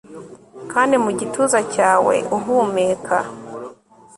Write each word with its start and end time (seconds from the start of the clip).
kandi 0.71 0.95
mu 1.03 1.11
gituza 1.19 1.59
cyawe 1.73 2.15
uhumeka 2.37 3.17